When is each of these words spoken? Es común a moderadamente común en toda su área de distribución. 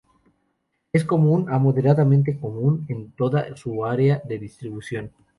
Es 0.91 1.05
común 1.05 1.45
a 1.53 1.59
moderadamente 1.59 2.39
común 2.39 2.87
en 2.89 3.11
toda 3.11 3.55
su 3.55 3.85
área 3.85 4.19
de 4.27 4.39
distribución. 4.39 5.11